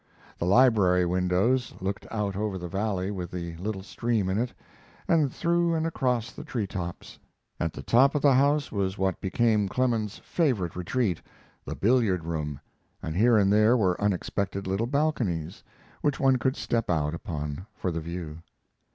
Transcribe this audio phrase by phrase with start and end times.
[0.39, 4.51] The library windows looked out over the valley with the little stream in it,
[5.07, 7.19] and through and across the tree tops.
[7.59, 11.21] At the top of the house was what became Clemens's favorite retreat,
[11.65, 12.59] the billiard room,
[13.03, 15.63] and here and there were unexpected little balconies,
[16.01, 18.39] which one could step out upon for the view.